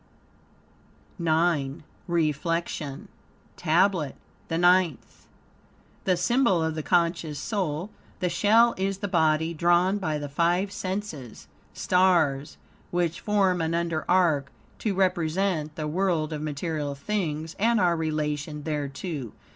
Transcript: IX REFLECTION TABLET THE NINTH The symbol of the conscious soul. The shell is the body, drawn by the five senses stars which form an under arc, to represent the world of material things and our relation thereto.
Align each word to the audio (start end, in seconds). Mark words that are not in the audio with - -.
IX 1.23 1.83
REFLECTION 2.07 3.07
TABLET 3.55 4.15
THE 4.47 4.57
NINTH 4.57 5.27
The 6.05 6.17
symbol 6.17 6.63
of 6.63 6.73
the 6.73 6.81
conscious 6.81 7.37
soul. 7.37 7.91
The 8.19 8.27
shell 8.27 8.73
is 8.79 8.97
the 8.97 9.07
body, 9.07 9.53
drawn 9.53 9.99
by 9.99 10.17
the 10.17 10.27
five 10.27 10.71
senses 10.71 11.47
stars 11.75 12.57
which 12.89 13.19
form 13.19 13.61
an 13.61 13.75
under 13.75 14.03
arc, 14.09 14.51
to 14.79 14.95
represent 14.95 15.75
the 15.75 15.87
world 15.87 16.33
of 16.33 16.41
material 16.41 16.95
things 16.95 17.55
and 17.59 17.79
our 17.79 17.95
relation 17.95 18.63
thereto. 18.63 19.33